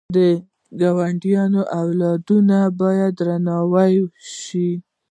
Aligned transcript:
د 0.15 0.17
ګاونډي 0.79 1.33
اولادونه 1.81 2.57
باید 2.81 3.11
درناوی 3.19 3.93
وشي 3.99 4.69